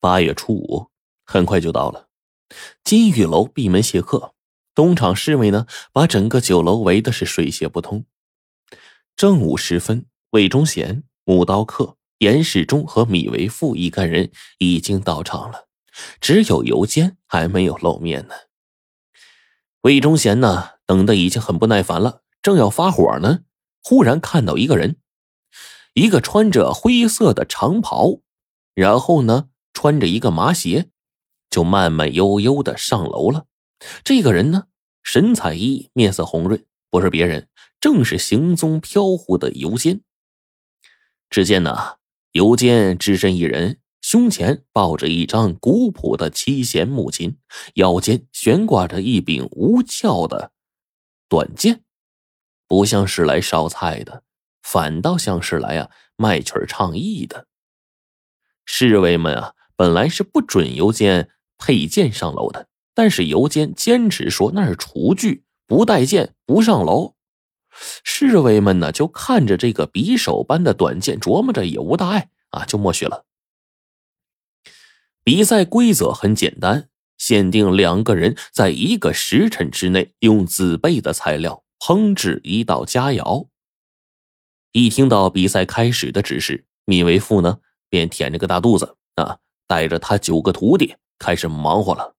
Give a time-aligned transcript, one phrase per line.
[0.00, 0.88] 八月初五
[1.26, 2.08] 很快就到了，
[2.82, 4.32] 金玉楼闭门谢客，
[4.74, 8.06] 东厂侍卫呢把整个酒楼围的是水泄不通。
[9.14, 15.68] 正午时分，魏忠贤、木刀客、严世忠和米为富一干人已经到场了，
[16.18, 18.34] 只有尤坚还没有露面呢。
[19.82, 23.40] 魏忠贤呢，等的已经很不耐烦了，正要发火呢，
[23.82, 24.96] 忽然看到一个人，
[25.92, 28.20] 一个穿着灰色的长袍，
[28.72, 29.49] 然后呢。
[29.80, 30.90] 穿着一个麻鞋，
[31.48, 33.46] 就慢慢悠悠的上楼了。
[34.04, 34.66] 这个人呢，
[35.02, 37.48] 神采奕奕，面色红润，不是别人，
[37.80, 40.02] 正是行踪飘忽的尤坚。
[41.30, 41.96] 只见呢，
[42.32, 47.38] 尤坚只身一人，胸前抱着一张古朴的七弦木琴，
[47.76, 50.52] 腰间悬挂着一柄无鞘的
[51.26, 51.82] 短剑，
[52.68, 54.24] 不像是来烧菜的，
[54.60, 57.46] 反倒像是来啊卖曲儿唱艺的。
[58.66, 59.54] 侍卫们啊。
[59.80, 67.14] 本来是不准尤坚佩剑上楼的，但是尤坚坚持说那是厨具，不带剑不上楼。
[68.04, 73.24] 侍卫们呢就看着这个匕首般的短剑，琢磨着也无大碍啊，就默许了。
[75.24, 83.48] 比赛规则很简单，限定两个人在一个时辰之内用自备的材料烹制一道佳肴。
[84.72, 89.38] 一听到比赛开始的指示，米为父呢便舔着个大肚子啊。
[89.70, 92.16] 带着他九个徒弟开始忙活了。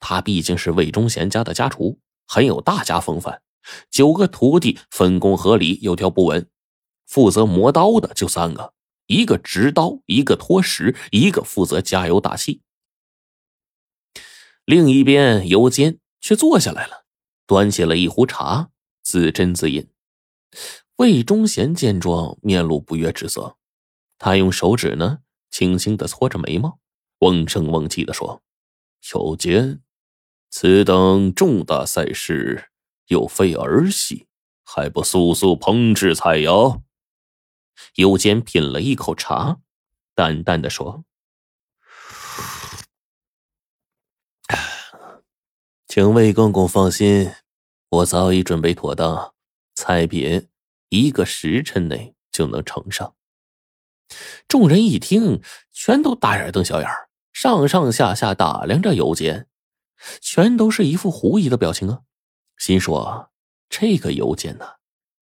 [0.00, 3.42] 他毕竟是魏忠贤家的家厨，很有大家风范。
[3.92, 6.50] 九个徒弟分工合理，有条不紊。
[7.06, 8.74] 负责磨刀的就三个，
[9.06, 12.60] 一个执刀，一个托石，一个负责加油打气。
[14.64, 17.04] 另一边，尤坚却坐下来了，
[17.46, 18.70] 端起了一壶茶，
[19.04, 19.88] 自斟自饮。
[20.96, 23.58] 魏忠贤见状，面露不悦之色。
[24.18, 25.20] 他用手指呢。
[25.54, 26.80] 轻轻的搓着眉毛，
[27.20, 28.42] 瓮声瓮气的说
[29.14, 29.80] ：“有坚，
[30.50, 32.70] 此等重大赛事
[33.06, 34.26] 又非儿戏，
[34.64, 36.82] 还不速速烹制菜肴？”
[37.94, 39.60] 尤坚品了一口茶，
[40.16, 41.04] 淡淡的说
[45.86, 47.32] ：“请魏公公放心，
[47.90, 49.32] 我早已准备妥当，
[49.76, 50.48] 菜品
[50.88, 53.14] 一个时辰内就能呈上。”
[54.48, 55.42] 众人一听，
[55.72, 56.88] 全都大眼瞪小眼
[57.32, 59.48] 上上下下打量着尤坚，
[60.20, 62.00] 全都是一副狐疑的表情啊！
[62.58, 63.30] 心说：
[63.68, 64.64] 这个尤坚呢，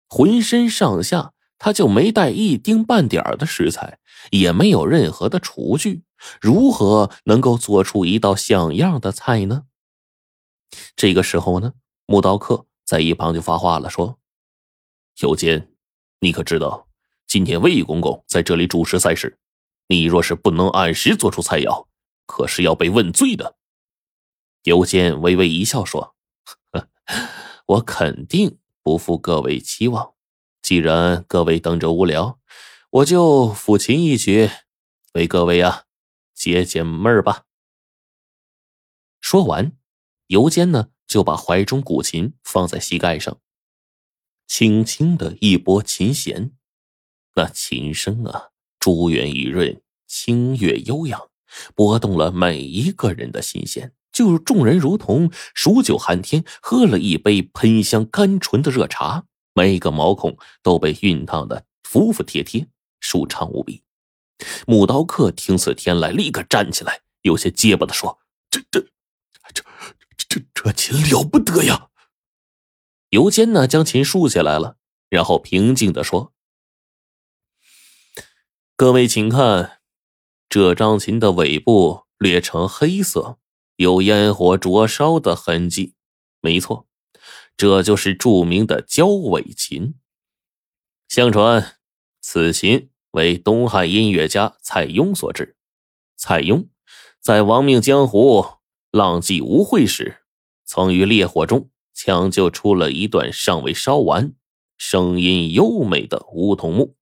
[0.08, 3.98] 浑身上下他就没带一丁半点的食材，
[4.30, 6.02] 也没有任何的厨具，
[6.40, 9.64] 如何能够做出一道像样的菜呢？
[10.96, 11.74] 这个时候呢，
[12.06, 14.18] 木刀客在一旁就发话了，说
[15.22, 15.72] ：“尤坚，
[16.18, 16.88] 你可知道？”
[17.30, 19.38] 今天魏公公在这里主持赛事，
[19.86, 21.86] 你若是不能按时做出菜肴，
[22.26, 23.56] 可是要被问罪的。
[24.64, 26.16] 尤坚微微一笑说
[27.66, 30.14] ：“我肯定不负各位期望。
[30.60, 32.40] 既然各位等着无聊，
[32.90, 34.50] 我就抚琴一曲，
[35.12, 35.84] 为各位啊
[36.34, 37.44] 解解闷儿吧。”
[39.22, 39.78] 说完，
[40.26, 43.38] 尤坚呢就把怀中古琴放在膝盖上，
[44.48, 46.56] 轻轻的一拨琴弦。
[47.34, 48.48] 那琴声啊，
[48.78, 51.28] 珠圆玉润，清越悠扬，
[51.74, 53.92] 拨动了每一个人的心弦。
[54.12, 59.24] 就众人如同数九寒天，喝了一杯喷香甘醇的热茶，
[59.54, 62.66] 每个毛孔都被熨烫的服服帖帖，
[62.98, 63.82] 舒畅无比。
[64.66, 68.18] 木刀客听此天籁，立刻站起来，有些结巴的说
[68.50, 68.80] ：“这、这、
[69.54, 69.62] 这、
[70.16, 71.88] 这、这琴了不得呀！”
[73.10, 74.76] 尤坚呢，将琴竖起来了，
[75.08, 76.32] 然后平静的说。
[78.80, 79.80] 各位，请看，
[80.48, 83.36] 这张琴的尾部略呈黑色，
[83.76, 85.92] 有烟火灼烧的痕迹。
[86.40, 86.86] 没错，
[87.58, 89.96] 这就是著名的焦尾琴。
[91.08, 91.76] 相传，
[92.22, 95.58] 此琴为东汉音乐家蔡邕所制。
[96.16, 96.68] 蔡邕
[97.20, 98.46] 在亡命江湖、
[98.90, 100.22] 浪迹无会时，
[100.64, 104.32] 曾于烈火中抢救出了一段尚未烧完、
[104.78, 106.96] 声音优美的梧桐木。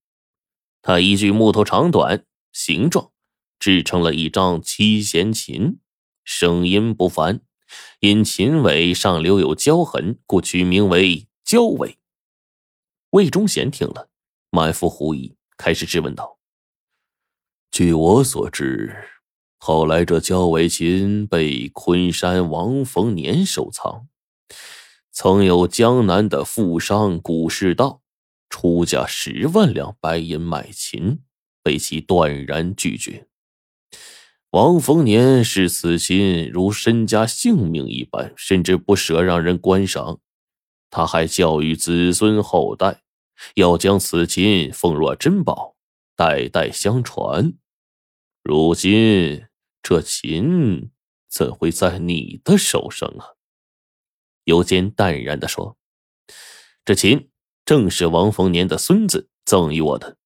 [0.88, 3.10] 他依据木头长短、形状，
[3.58, 5.80] 制成了一张七弦琴，
[6.24, 7.42] 声音不凡。
[8.00, 11.98] 因琴尾上留有胶痕，故取名为胶尾。
[13.10, 14.08] 魏忠贤听了，
[14.48, 16.38] 满腹狐疑，开始质问道
[17.70, 18.96] ：“据我所知，
[19.58, 24.08] 后来这胶尾琴被昆山王逢年收藏，
[25.12, 28.00] 曾有江南的富商古世道。”
[28.48, 31.20] 出价十万两白银买琴，
[31.62, 33.26] 被其断然拒绝。
[34.50, 40.20] 王丰年视此琴如身家性命一般，甚至不舍让人观赏。
[40.90, 43.02] 他还教育子孙后代，
[43.56, 45.76] 要将此琴奉若珍宝，
[46.16, 47.52] 代代相传。
[48.42, 49.44] 如今
[49.82, 50.90] 这琴
[51.28, 53.36] 怎会在你的手上啊？
[54.44, 55.76] 尤坚淡然的说
[56.86, 57.28] ：“这琴
[57.68, 60.16] 正是王丰年的孙子赠予我的，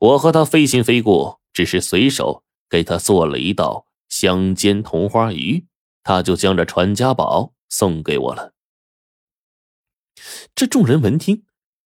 [0.00, 5.64] 我和他非亲非故，只是随手。”给他做了一道香煎同花鱼，
[6.02, 8.52] 他就将这传家宝送给我了。
[10.54, 11.44] 这众人闻听，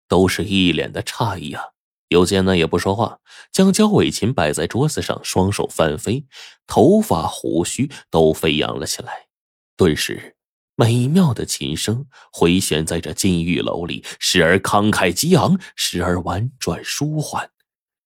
[0.08, 1.62] 都是一脸的诧异啊。
[2.08, 3.20] 尤坚呢也不说话，
[3.52, 6.26] 将焦尾琴摆在桌子上，双手翻飞，
[6.66, 9.28] 头发胡须都飞扬了起来。
[9.76, 10.33] 顿时，
[10.76, 17.50] 美妙的琴声回旋在这金玉楼里，时而慷慨激昂，时而婉转舒缓，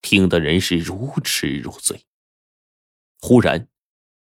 [0.01, 2.05] 听得人是如痴如醉。
[3.21, 3.67] 忽然，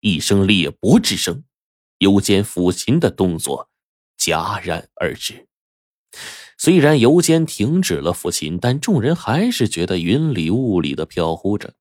[0.00, 1.44] 一声裂帛之声，
[1.98, 3.70] 尤坚抚琴的动作
[4.18, 5.48] 戛然而止。
[6.58, 11.74] 虽然尤坚停止了抚琴，但众人还是觉得云里雾里的飘忽着。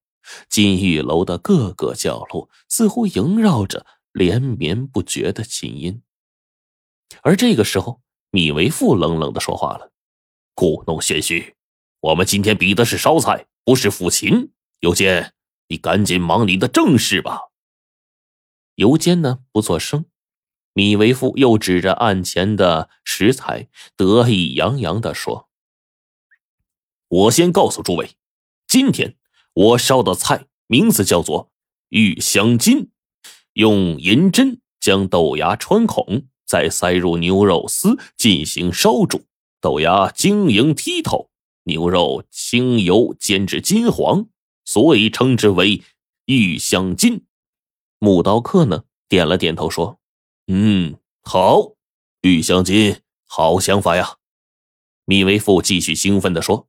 [0.50, 6.02] 金玉楼的各个角落似乎萦绕着连绵不绝的琴音。
[7.26, 9.92] 而这个时候，米为父冷冷的说话了
[10.54, 11.56] ：“故弄玄虚，
[12.02, 14.52] 我们今天比的是烧菜，不是抚琴。
[14.82, 15.34] 尤坚。”
[15.68, 17.50] 你赶紧忙你的正事吧。
[18.76, 20.06] 尤坚呢不作声，
[20.74, 25.50] 米为父又指着案前的食材，得意洋洋的说
[27.10, 28.12] ：“我先告诉诸位，
[28.68, 29.18] 今天
[29.54, 31.52] 我烧的菜名字叫做
[31.90, 32.92] 玉香金，
[33.54, 39.26] 用银针将豆芽穿孔，再塞入牛肉丝进行烧煮，
[39.60, 41.30] 豆芽晶莹剔透，
[41.64, 44.28] 牛肉清油煎至金黄。”
[44.68, 45.84] 所以称之为
[46.26, 47.26] 玉香金。
[48.00, 50.00] 木刀客呢点了点头说
[50.52, 51.74] ：“嗯，好，
[52.22, 52.98] 玉香金，
[53.28, 54.16] 好想法呀。”
[55.06, 56.68] 米为父继续兴奋地说：“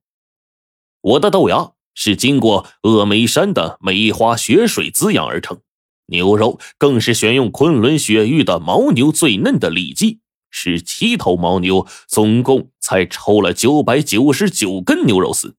[1.01, 5.59] 我的豆芽是经过峨眉山的梅花雪水滋养而成，
[6.07, 10.19] 牛肉更是选用昆仑雪域的牦牛最嫩的里脊，
[10.49, 15.55] 十七头牦牛，总共才抽了九百九十九根牛肉丝，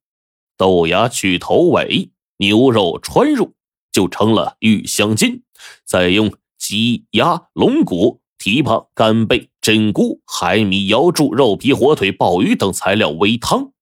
[0.56, 2.10] 豆芽去头尾。”
[2.40, 3.54] 牛肉穿入
[3.90, 5.42] 就成了玉香金，
[5.84, 13.72] 再用鸡、鸭、龙骨、蹄膀、干贝、珍菇、海米、瑶柱、肉皮、火腿、鲍鱼等材料煨汤，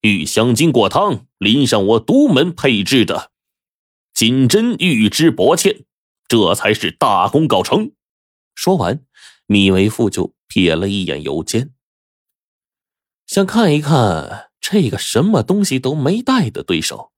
[0.00, 3.30] 玉香金过汤，淋上我独门配制的
[4.12, 5.82] 金针玉脂薄芡，
[6.28, 7.92] 这才是大功告成。
[8.54, 9.04] 说完，
[9.46, 11.74] 米为富就瞥了一眼尤坚，
[13.26, 17.12] 想看一看这个什么东西都没带的对手。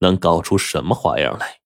[0.00, 1.60] 能搞出什么花样来？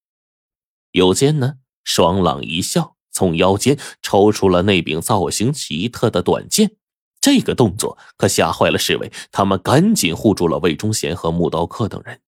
[0.91, 1.55] 有坚呢，
[1.85, 6.77] 爽朗一笑，从腰间抽出了那柄造型奇特的短剑。
[7.19, 12.21] 这个动作可吓坏了侍卫，他们赶紧护住了魏忠贤和木刀客等人。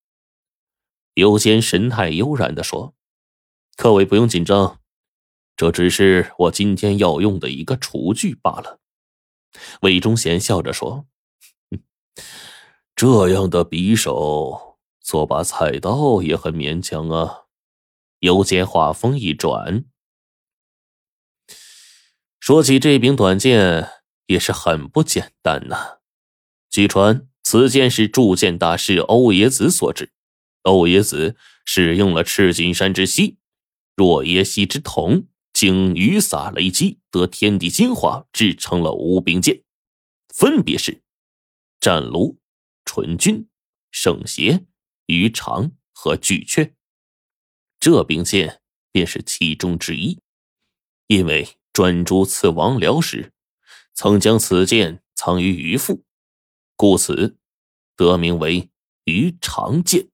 [1.13, 2.95] 尤坚神态悠然的说
[3.81, 4.81] ：“各位不用紧张，
[5.55, 8.81] 这只是我今天要用的一个厨具罢了。”
[9.79, 11.05] 魏忠贤笑着说
[12.93, 17.45] ：“这样的匕首。”做把菜刀也很勉强啊。
[18.19, 19.85] 尤坚话锋一转，
[22.37, 23.89] 说起这柄短剑
[24.25, 25.99] 也是很不简单呐。
[26.69, 30.11] 据传此剑是铸剑大师欧冶子所制，
[30.63, 33.37] 欧冶子使用了赤金山之锡、
[33.99, 39.61] 若耶溪之铜，经雨洒雷击，得天地精华，制成了五柄剑，
[40.33, 41.03] 分别是
[41.81, 42.39] 战卢、
[42.85, 43.49] 纯君、
[43.91, 44.65] 圣邪。
[45.07, 46.75] 鱼肠和巨阙，
[47.77, 48.61] 这柄剑
[48.93, 50.21] 便是其中之一。
[51.07, 53.33] 因为专诸刺王僚时，
[53.93, 56.05] 曾将此剑藏于鱼腹，
[56.77, 57.37] 故此
[57.97, 58.69] 得名为
[59.03, 60.07] 鱼肠剑。